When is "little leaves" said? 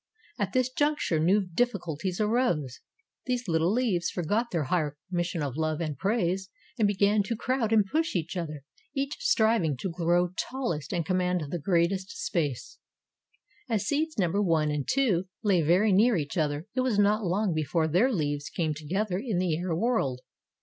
3.47-4.09